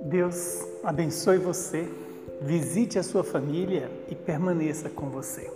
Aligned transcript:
Deus 0.00 0.66
abençoe 0.82 1.38
você, 1.38 1.88
visite 2.40 2.98
a 2.98 3.02
sua 3.02 3.24
família 3.24 3.90
e 4.08 4.14
permaneça 4.14 4.88
com 4.88 5.08
você. 5.10 5.50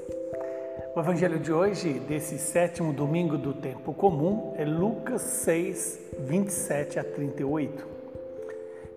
O 0.97 1.01
evangelho 1.01 1.39
de 1.39 1.53
hoje, 1.53 2.01
desse 2.01 2.39
sétimo 2.39 2.93
domingo 2.93 3.39
do 3.39 3.55
tempo 3.55 3.95
comum, 3.95 4.53
é 4.57 4.65
Lucas 4.65 5.23
6, 5.23 6.01
27 6.21 6.99
a 6.99 7.05
38. 7.05 7.87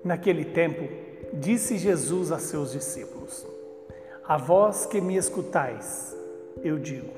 Naquele 0.03 0.45
tempo, 0.45 0.87
disse 1.33 1.77
Jesus 1.77 2.31
a 2.31 2.39
seus 2.39 2.71
discípulos: 2.71 3.45
A 4.23 4.37
vós 4.37 4.85
que 4.85 4.99
me 4.99 5.15
escutais, 5.15 6.15
eu 6.63 6.79
digo: 6.79 7.11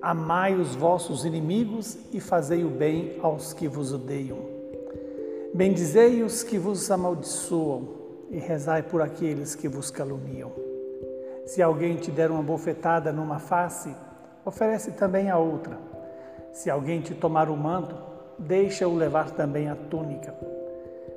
amai 0.00 0.54
os 0.54 0.74
vossos 0.74 1.24
inimigos 1.24 1.98
e 2.12 2.20
fazei 2.20 2.64
o 2.64 2.68
bem 2.68 3.18
aos 3.22 3.52
que 3.52 3.66
vos 3.66 3.92
odeiam 3.92 4.56
Bendizei 5.56 6.22
os 6.22 6.42
que 6.42 6.58
vos 6.58 6.90
amaldiçoam 6.90 7.88
e 8.30 8.38
rezai 8.38 8.82
por 8.82 9.00
aqueles 9.00 9.54
que 9.54 9.66
vos 9.66 9.90
caluniam. 9.90 10.52
Se 11.46 11.62
alguém 11.62 11.96
te 11.96 12.10
der 12.10 12.30
uma 12.30 12.42
bofetada 12.42 13.10
numa 13.10 13.38
face, 13.38 13.88
oferece 14.44 14.92
também 14.92 15.30
a 15.30 15.38
outra. 15.38 15.78
Se 16.52 16.68
alguém 16.68 17.00
te 17.00 17.14
tomar 17.14 17.48
o 17.48 17.56
manto, 17.56 17.96
deixa-o 18.38 18.94
levar 18.94 19.30
também 19.30 19.66
a 19.70 19.74
túnica. 19.74 20.34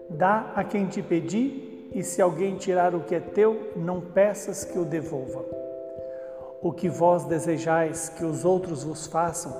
Dá 0.09 0.53
a 0.55 0.63
quem 0.63 0.85
te 0.85 1.01
pedir, 1.01 1.91
e 1.93 2.01
se 2.01 2.21
alguém 2.21 2.55
tirar 2.55 2.95
o 2.95 3.01
que 3.01 3.15
é 3.15 3.19
teu, 3.19 3.73
não 3.75 3.99
peças 3.99 4.63
que 4.63 4.79
o 4.79 4.85
devolva. 4.85 5.43
O 6.61 6.73
que 6.73 6.89
vós 6.89 7.23
desejais 7.23 8.09
que 8.09 8.25
os 8.25 8.43
outros 8.43 8.83
vos 8.83 9.07
façam, 9.07 9.55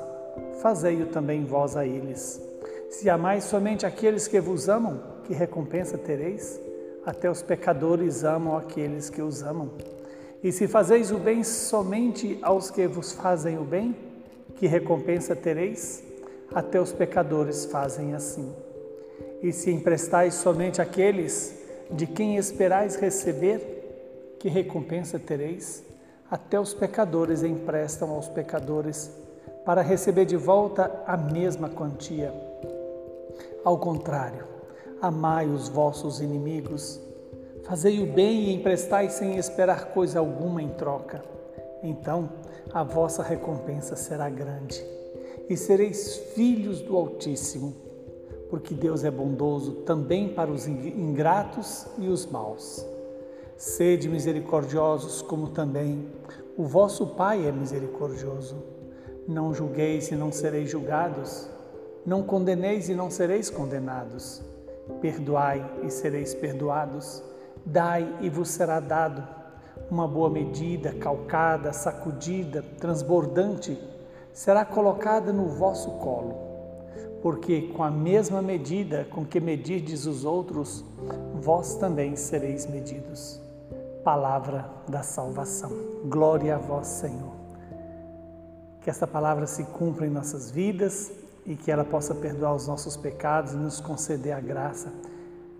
fazei-o 0.61 1.07
também 1.07 1.45
vós 1.45 1.77
a 1.77 1.85
eles. 1.85 2.41
Se 2.89 3.09
amais 3.09 3.45
somente 3.45 3.85
aqueles 3.85 4.27
que 4.27 4.39
vos 4.41 4.67
amam, 4.67 4.99
que 5.23 5.33
recompensa 5.33 5.97
tereis? 5.97 6.59
Até 7.05 7.31
os 7.31 7.41
pecadores 7.41 8.25
amam 8.25 8.57
aqueles 8.57 9.09
que 9.09 9.21
os 9.21 9.41
amam. 9.41 9.69
E 10.43 10.51
se 10.51 10.67
fazeis 10.67 11.09
o 11.09 11.17
bem 11.17 11.41
somente 11.41 12.37
aos 12.41 12.69
que 12.69 12.85
vos 12.85 13.13
fazem 13.13 13.57
o 13.57 13.63
bem, 13.63 13.95
que 14.57 14.67
recompensa 14.67 15.33
tereis? 15.33 16.03
Até 16.53 16.81
os 16.81 16.91
pecadores 16.91 17.63
fazem 17.63 18.13
assim. 18.13 18.53
E 19.41 19.53
se 19.53 19.71
emprestais 19.71 20.33
somente 20.33 20.81
àqueles 20.81 21.57
de 21.89 22.05
quem 22.05 22.35
esperais 22.35 22.97
receber, 22.97 24.35
que 24.37 24.49
recompensa 24.49 25.17
tereis? 25.17 25.87
Até 26.31 26.59
os 26.59 26.73
pecadores 26.73 27.43
emprestam 27.43 28.11
aos 28.11 28.27
pecadores 28.27 29.11
para 29.65 29.81
receber 29.81 30.25
de 30.25 30.37
volta 30.37 31.03
a 31.07 31.17
mesma 31.17 31.69
quantia. 31.69 32.31
Ao 33.63 33.77
contrário, 33.77 34.45
amai 35.01 35.47
os 35.47 35.69
vossos 35.69 36.21
inimigos, 36.21 36.99
fazei 37.63 38.01
o 38.03 38.13
bem 38.13 38.43
e 38.43 38.53
emprestai 38.53 39.09
sem 39.09 39.37
esperar 39.37 39.87
coisa 39.87 40.19
alguma 40.19 40.61
em 40.61 40.69
troca. 40.69 41.23
Então 41.81 42.29
a 42.71 42.83
vossa 42.83 43.23
recompensa 43.23 43.95
será 43.95 44.29
grande 44.29 44.85
e 45.49 45.57
sereis 45.57 46.15
filhos 46.35 46.79
do 46.79 46.95
Altíssimo, 46.95 47.75
porque 48.51 48.75
Deus 48.75 49.03
é 49.03 49.09
bondoso 49.09 49.71
também 49.83 50.29
para 50.29 50.51
os 50.51 50.67
ingratos 50.67 51.87
e 51.97 52.07
os 52.07 52.27
maus. 52.27 52.85
Sede 53.59 54.09
misericordiosos, 54.09 55.21
como 55.21 55.49
também 55.49 56.07
o 56.57 56.63
vosso 56.63 57.05
Pai 57.05 57.45
é 57.45 57.51
misericordioso. 57.51 58.55
Não 59.27 59.53
julgueis 59.53 60.09
e 60.09 60.15
não 60.15 60.31
sereis 60.31 60.71
julgados 60.71 61.47
não 62.05 62.23
condeneis 62.23 62.89
e 62.89 62.95
não 62.95 63.11
sereis 63.11 63.49
condenados. 63.49 64.41
Perdoai 65.01 65.63
e 65.83 65.91
sereis 65.91 66.33
perdoados. 66.33 67.21
Dai 67.65 68.17
e 68.21 68.29
vos 68.29 68.49
será 68.49 68.79
dado. 68.79 69.23
Uma 69.91 70.07
boa 70.07 70.29
medida, 70.29 70.93
calcada, 70.93 71.73
sacudida, 71.73 72.63
transbordante, 72.79 73.77
será 74.33 74.63
colocada 74.65 75.31
no 75.33 75.49
vosso 75.49 75.91
colo. 75.97 76.35
Porque 77.21 77.63
com 77.73 77.83
a 77.83 77.91
mesma 77.91 78.41
medida 78.41 79.05
com 79.11 79.25
que 79.25 79.39
medirdes 79.39 80.05
os 80.05 80.23
outros, 80.23 80.85
vós 81.35 81.75
também 81.75 82.15
sereis 82.15 82.65
medidos. 82.65 83.48
Palavra 84.09 84.67
da 84.87 85.03
salvação. 85.03 85.69
Glória 86.05 86.55
a 86.55 86.57
vós, 86.57 86.87
Senhor. 86.87 87.31
Que 88.81 88.89
esta 88.89 89.05
palavra 89.05 89.45
se 89.45 89.63
cumpra 89.65 90.07
em 90.07 90.09
nossas 90.09 90.49
vidas 90.49 91.11
e 91.45 91.55
que 91.55 91.69
ela 91.69 91.85
possa 91.85 92.15
perdoar 92.15 92.55
os 92.55 92.67
nossos 92.67 92.97
pecados 92.97 93.53
e 93.53 93.55
nos 93.55 93.79
conceder 93.79 94.33
a 94.33 94.39
graça 94.39 94.91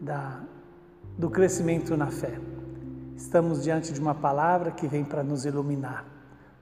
da, 0.02 0.42
do 1.16 1.30
crescimento 1.30 1.96
na 1.96 2.08
fé. 2.08 2.40
Estamos 3.16 3.62
diante 3.62 3.94
de 3.94 4.00
uma 4.00 4.16
palavra 4.16 4.72
que 4.72 4.88
vem 4.88 5.06
para 5.06 5.22
nos 5.22 5.46
iluminar, 5.46 6.04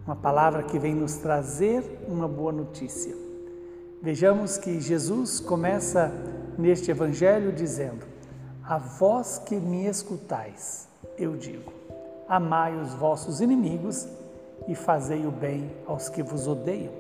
uma 0.06 0.18
palavra 0.18 0.64
que 0.64 0.78
vem 0.78 0.94
nos 0.94 1.14
trazer 1.14 2.04
uma 2.06 2.28
boa 2.28 2.52
notícia. 2.52 3.16
Vejamos 4.02 4.58
que 4.58 4.81
Jesus 4.81 5.40
começa 5.40 6.12
neste 6.58 6.92
evangelho 6.92 7.54
dizendo: 7.54 8.06
A 8.62 8.78
vós 8.78 9.38
que 9.38 9.56
me 9.56 9.86
escutais, 9.86 10.90
eu 11.18 11.38
digo: 11.38 11.76
amai 12.27 12.75
os 12.75 12.93
vossos 12.93 13.41
inimigos 13.41 14.07
e 14.67 14.75
fazei 14.75 15.25
o 15.25 15.31
bem 15.31 15.71
aos 15.85 16.09
que 16.09 16.21
vos 16.21 16.47
odeiam. 16.47 16.91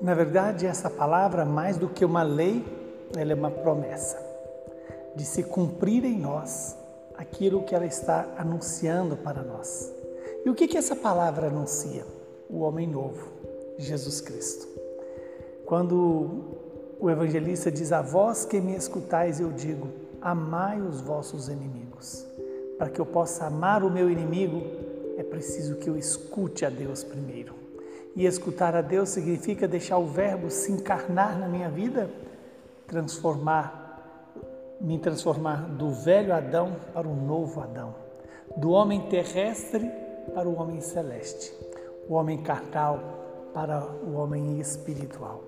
Na 0.00 0.14
verdade, 0.14 0.66
essa 0.66 0.88
palavra, 0.88 1.44
mais 1.44 1.76
do 1.76 1.88
que 1.88 2.04
uma 2.04 2.22
lei, 2.22 2.64
ela 3.16 3.32
é 3.32 3.34
uma 3.34 3.50
promessa 3.50 4.16
de 5.16 5.24
se 5.24 5.42
cumprir 5.42 6.04
em 6.04 6.16
nós 6.18 6.76
aquilo 7.16 7.64
que 7.64 7.74
ela 7.74 7.86
está 7.86 8.28
anunciando 8.38 9.16
para 9.16 9.42
nós. 9.42 9.92
E 10.44 10.50
o 10.50 10.54
que, 10.54 10.68
que 10.68 10.78
essa 10.78 10.94
palavra 10.94 11.48
anuncia? 11.48 12.04
O 12.48 12.60
homem 12.60 12.86
novo, 12.86 13.28
Jesus 13.76 14.20
Cristo. 14.20 14.68
Quando 15.66 16.56
o 17.00 17.10
evangelista 17.10 17.70
diz: 17.70 17.90
A 17.90 18.00
vós 18.00 18.44
que 18.44 18.60
me 18.60 18.76
escutais, 18.76 19.40
eu 19.40 19.50
digo: 19.50 19.88
Amai 20.20 20.80
os 20.80 21.00
vossos 21.00 21.48
inimigos. 21.48 22.24
Para 22.78 22.88
que 22.88 23.00
eu 23.00 23.06
possa 23.06 23.46
amar 23.46 23.82
o 23.82 23.90
meu 23.90 24.08
inimigo, 24.08 24.62
é 25.18 25.22
preciso 25.24 25.76
que 25.76 25.90
eu 25.90 25.96
escute 25.96 26.64
a 26.64 26.70
Deus 26.70 27.02
primeiro. 27.02 27.54
E 28.14 28.24
escutar 28.24 28.74
a 28.76 28.80
Deus 28.80 29.08
significa 29.08 29.66
deixar 29.66 29.98
o 29.98 30.06
Verbo 30.06 30.48
se 30.48 30.70
encarnar 30.70 31.36
na 31.38 31.48
minha 31.48 31.68
vida, 31.68 32.08
transformar, 32.86 34.32
me 34.80 34.98
transformar 34.98 35.68
do 35.68 35.90
velho 35.90 36.32
Adão 36.32 36.76
para 36.94 37.06
o 37.06 37.14
novo 37.14 37.60
Adão, 37.60 37.94
do 38.56 38.70
homem 38.70 39.08
terrestre 39.08 39.90
para 40.34 40.48
o 40.48 40.56
homem 40.56 40.80
celeste, 40.80 41.52
o 42.08 42.14
homem 42.14 42.38
carnal 42.42 43.00
para 43.52 43.84
o 43.86 44.14
homem 44.14 44.60
espiritual, 44.60 45.42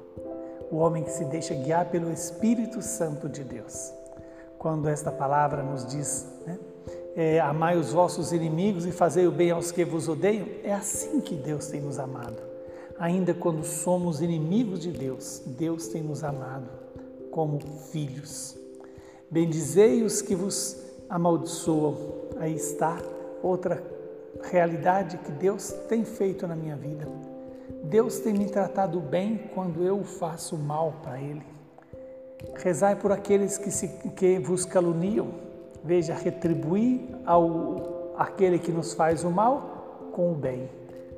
o 0.71 0.77
homem 0.77 1.05
que 1.05 1.11
se 1.11 1.25
deixa 1.27 1.55
guiar 1.55 1.87
pelo 1.87 2.13
Espírito 2.13 2.83
Santo 2.83 3.29
de 3.29 3.45
Deus. 3.45 3.93
Quando 4.59 4.89
esta 4.89 5.11
palavra 5.11 5.63
nos 5.63 5.87
diz, 5.87 6.27
né? 6.47 6.59
É, 7.17 7.41
amai 7.41 7.77
os 7.77 7.93
vossos 7.93 8.33
inimigos 8.33 8.87
e 8.87 8.93
fazei 8.93 9.27
o 9.27 9.33
bem 9.33 9.51
aos 9.51 9.73
que 9.73 9.85
vos 9.85 10.09
odeiam, 10.09 10.47
é 10.63 10.73
assim 10.73 11.21
que 11.21 11.35
Deus 11.35 11.67
tem 11.67 11.81
nos 11.81 11.99
amado. 11.99 12.41
Ainda 12.99 13.35
quando 13.35 13.65
somos 13.65 14.21
inimigos 14.21 14.81
de 14.81 14.93
Deus, 14.93 15.43
Deus 15.45 15.89
tem 15.89 16.03
nos 16.03 16.23
amado 16.23 16.69
como 17.31 17.59
filhos. 17.91 18.57
Bendizei 19.31 20.03
os 20.03 20.21
que 20.21 20.35
vos 20.35 20.77
amaldiçoam. 21.09 21.97
Aí 22.39 22.55
está 22.55 22.99
outra 23.43 23.83
realidade 24.43 25.19
que 25.19 25.33
Deus 25.33 25.71
tem 25.89 26.05
feito 26.05 26.47
na 26.47 26.57
minha 26.57 26.77
vida. 26.77 27.09
Deus 27.85 28.19
tem 28.21 28.35
me 28.35 28.47
tratado 28.47 29.01
bem 29.01 29.51
quando 29.55 29.85
eu 29.85 30.05
faço 30.05 30.57
mal 30.57 30.95
para 31.03 31.21
Ele. 31.21 31.43
Rezai 32.57 32.97
por 32.97 33.13
aqueles 33.13 33.57
que, 33.59 33.71
se, 33.71 33.89
que 34.17 34.39
vos 34.39 34.65
caluniam. 34.65 35.50
Veja, 35.85 36.15
retribuir 36.15 37.01
ao 37.25 38.15
aquele 38.17 38.59
que 38.59 38.71
nos 38.71 38.93
faz 38.93 39.25
o 39.25 39.31
mal 39.31 40.11
com 40.13 40.33
o 40.33 40.35
bem. 40.35 40.69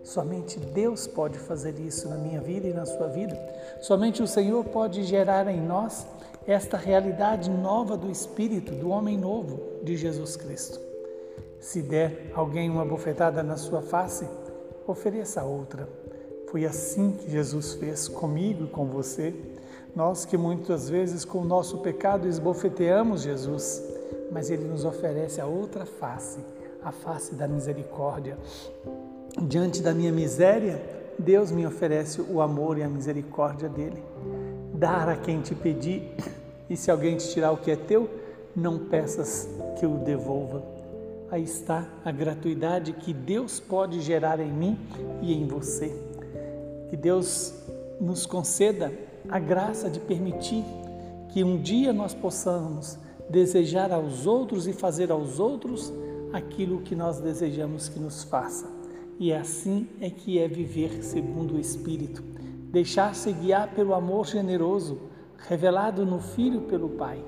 Somente 0.04 0.58
Deus 0.58 1.06
pode 1.06 1.38
fazer 1.38 1.78
isso 1.78 2.08
na 2.08 2.16
minha 2.16 2.40
vida 2.40 2.68
e 2.68 2.72
na 2.72 2.86
sua 2.86 3.08
vida. 3.08 3.38
Somente 3.80 4.22
o 4.22 4.26
Senhor 4.26 4.64
pode 4.64 5.02
gerar 5.04 5.46
em 5.48 5.60
nós 5.60 6.06
esta 6.46 6.76
realidade 6.76 7.48
nova 7.50 7.96
do 7.96 8.10
Espírito, 8.10 8.72
do 8.72 8.88
homem 8.90 9.16
novo 9.16 9.60
de 9.82 9.96
Jesus 9.96 10.36
Cristo. 10.36 10.80
Se 11.60 11.80
der 11.80 12.32
alguém 12.34 12.68
uma 12.68 12.84
bofetada 12.84 13.42
na 13.42 13.56
sua 13.56 13.80
face, 13.80 14.28
ofereça 14.86 15.44
outra. 15.44 15.88
Foi 16.50 16.66
assim 16.66 17.12
que 17.12 17.30
Jesus 17.30 17.74
fez 17.74 18.08
comigo 18.08 18.64
e 18.64 18.68
com 18.68 18.86
você. 18.86 19.32
Nós 19.94 20.24
que 20.24 20.36
muitas 20.36 20.88
vezes 20.88 21.24
com 21.24 21.38
o 21.38 21.44
nosso 21.44 21.78
pecado 21.78 22.26
esbofeteamos 22.26 23.22
Jesus, 23.22 23.82
mas 24.32 24.50
Ele 24.50 24.64
nos 24.64 24.84
oferece 24.84 25.40
a 25.40 25.46
outra 25.46 25.84
face, 25.84 26.40
a 26.82 26.90
face 26.90 27.34
da 27.34 27.46
misericórdia, 27.46 28.38
diante 29.40 29.82
da 29.82 29.92
minha 29.94 30.10
miséria, 30.10 30.82
Deus 31.18 31.50
me 31.50 31.66
oferece 31.66 32.20
o 32.20 32.40
amor 32.40 32.78
e 32.78 32.82
a 32.82 32.88
misericórdia 32.88 33.68
dele. 33.68 34.02
Dar 34.74 35.08
a 35.08 35.16
quem 35.16 35.40
te 35.40 35.54
pedir, 35.54 36.16
e 36.68 36.76
se 36.76 36.90
alguém 36.90 37.16
te 37.16 37.28
tirar 37.28 37.52
o 37.52 37.58
que 37.58 37.70
é 37.70 37.76
teu, 37.76 38.08
não 38.56 38.78
peças 38.78 39.48
que 39.78 39.86
o 39.86 39.98
devolva. 39.98 40.62
Aí 41.30 41.44
está 41.44 41.86
a 42.04 42.10
gratuidade 42.10 42.92
que 42.92 43.12
Deus 43.12 43.60
pode 43.60 44.00
gerar 44.00 44.40
em 44.40 44.50
mim 44.50 44.78
e 45.20 45.32
em 45.32 45.46
você. 45.46 45.94
Que 46.90 46.96
Deus 46.96 47.54
nos 48.00 48.26
conceda 48.26 48.92
a 49.28 49.38
graça 49.38 49.88
de 49.88 50.00
permitir 50.00 50.64
que 51.28 51.42
um 51.42 51.60
dia 51.60 51.92
nós 51.92 52.12
possamos 52.12 52.98
desejar 53.32 53.90
aos 53.90 54.26
outros 54.26 54.66
e 54.66 54.74
fazer 54.74 55.10
aos 55.10 55.40
outros 55.40 55.90
aquilo 56.34 56.82
que 56.82 56.94
nós 56.94 57.18
desejamos 57.18 57.88
que 57.88 57.98
nos 57.98 58.22
faça. 58.22 58.70
E 59.18 59.32
assim 59.32 59.88
é 60.00 60.10
que 60.10 60.38
é 60.38 60.46
viver 60.46 61.02
segundo 61.02 61.54
o 61.54 61.58
Espírito, 61.58 62.22
deixar-se 62.70 63.32
guiar 63.32 63.74
pelo 63.74 63.94
amor 63.94 64.26
generoso 64.26 64.98
revelado 65.48 66.04
no 66.04 66.20
Filho 66.20 66.62
pelo 66.62 66.90
Pai, 66.90 67.24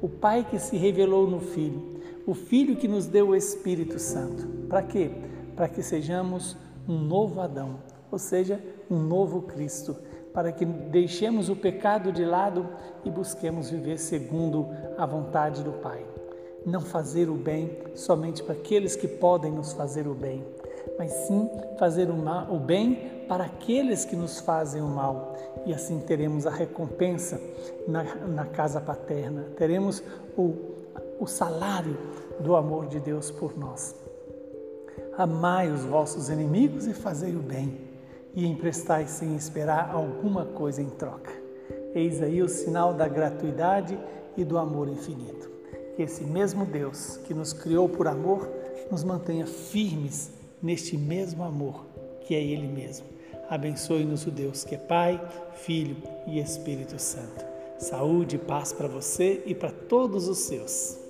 o 0.00 0.08
Pai 0.08 0.46
que 0.48 0.58
se 0.60 0.76
revelou 0.76 1.28
no 1.28 1.40
Filho, 1.40 2.00
o 2.24 2.34
Filho 2.34 2.76
que 2.76 2.86
nos 2.86 3.06
deu 3.06 3.30
o 3.30 3.36
Espírito 3.36 3.98
Santo. 3.98 4.46
Para 4.68 4.82
quê? 4.82 5.10
Para 5.56 5.68
que 5.68 5.82
sejamos 5.82 6.56
um 6.86 6.98
novo 6.98 7.40
Adão, 7.40 7.80
ou 8.10 8.18
seja, 8.18 8.62
um 8.88 8.98
novo 8.98 9.42
Cristo 9.42 9.96
para 10.32 10.52
que 10.52 10.64
deixemos 10.64 11.48
o 11.48 11.56
pecado 11.56 12.12
de 12.12 12.24
lado 12.24 12.68
e 13.04 13.10
busquemos 13.10 13.70
viver 13.70 13.98
segundo 13.98 14.68
a 14.96 15.06
vontade 15.06 15.62
do 15.62 15.72
Pai. 15.72 16.04
Não 16.64 16.80
fazer 16.80 17.28
o 17.28 17.34
bem 17.34 17.78
somente 17.94 18.42
para 18.42 18.54
aqueles 18.54 18.94
que 18.94 19.08
podem 19.08 19.52
nos 19.52 19.72
fazer 19.72 20.06
o 20.06 20.14
bem, 20.14 20.44
mas 20.98 21.12
sim 21.12 21.48
fazer 21.78 22.08
o, 22.10 22.58
bem 22.58 23.24
para 23.28 23.44
aqueles 23.44 24.04
que 24.04 24.16
nos 24.16 24.40
fazem 24.40 24.82
o 24.82 24.88
mal. 24.88 25.36
E 25.64 25.72
assim 25.72 26.00
teremos 26.00 26.46
a 26.46 26.50
recompensa 26.50 27.40
na, 27.86 28.04
na 28.26 28.44
casa 28.44 28.80
paterna, 28.80 29.46
teremos 29.56 30.02
o, 30.36 30.54
o 31.18 31.26
salário 31.26 31.96
do 32.40 32.54
amor 32.54 32.86
de 32.86 33.00
Deus 33.00 33.30
por 33.30 33.56
nós. 33.56 33.94
Amai 35.16 35.70
os 35.70 35.84
vossos 35.84 36.28
inimigos 36.28 36.86
e 36.86 36.92
fazei 36.92 37.34
o 37.34 37.40
bem 37.40 37.87
e 38.34 38.46
emprestai 38.46 39.06
sem 39.06 39.36
esperar 39.36 39.90
alguma 39.90 40.44
coisa 40.44 40.80
em 40.82 40.90
troca. 40.90 41.32
Eis 41.94 42.22
aí 42.22 42.42
o 42.42 42.48
sinal 42.48 42.94
da 42.94 43.08
gratuidade 43.08 43.98
e 44.36 44.44
do 44.44 44.58
amor 44.58 44.88
infinito. 44.88 45.50
Que 45.96 46.02
esse 46.02 46.24
mesmo 46.24 46.64
Deus 46.64 47.18
que 47.24 47.34
nos 47.34 47.52
criou 47.52 47.88
por 47.88 48.06
amor 48.06 48.48
nos 48.90 49.02
mantenha 49.02 49.46
firmes 49.46 50.30
neste 50.62 50.96
mesmo 50.96 51.42
amor 51.42 51.86
que 52.22 52.34
é 52.34 52.42
Ele 52.42 52.68
mesmo. 52.68 53.06
Abençoe-nos 53.48 54.26
o 54.26 54.30
Deus 54.30 54.62
que 54.62 54.74
é 54.74 54.78
Pai, 54.78 55.20
Filho 55.54 55.96
e 56.26 56.38
Espírito 56.38 57.00
Santo. 57.00 57.44
Saúde 57.78 58.36
e 58.36 58.38
paz 58.38 58.72
para 58.72 58.86
você 58.86 59.42
e 59.46 59.54
para 59.54 59.70
todos 59.70 60.28
os 60.28 60.40
seus. 60.40 61.07